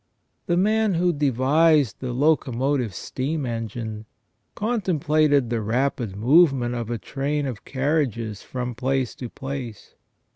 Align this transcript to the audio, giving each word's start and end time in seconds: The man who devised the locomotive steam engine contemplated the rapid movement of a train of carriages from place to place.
The 0.47 0.57
man 0.57 0.95
who 0.95 1.13
devised 1.13 1.99
the 1.99 2.11
locomotive 2.11 2.95
steam 2.95 3.45
engine 3.45 4.07
contemplated 4.55 5.51
the 5.51 5.61
rapid 5.61 6.15
movement 6.15 6.73
of 6.73 6.89
a 6.89 6.97
train 6.97 7.45
of 7.45 7.65
carriages 7.65 8.41
from 8.41 8.73
place 8.73 9.13
to 9.13 9.29
place. 9.29 9.93